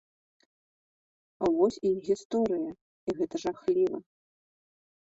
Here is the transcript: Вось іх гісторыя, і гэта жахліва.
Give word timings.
Вось 1.57 1.79
іх 1.91 1.97
гісторыя, 2.09 2.69
і 3.07 3.17
гэта 3.21 3.35
жахліва. 3.47 3.97